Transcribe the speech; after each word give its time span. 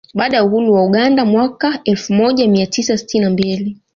Baada 0.13 0.37
ya 0.37 0.43
uhuru 0.43 0.73
wa 0.73 0.85
Uganda 0.85 1.25
mwaka 1.25 1.67
mwaka 1.69 1.83
elfu 1.83 2.13
moja 2.13 2.47
mia 2.47 2.67
tisa 2.67 2.97
sitini 2.97 3.25
na 3.25 3.31
mbili 3.31 3.81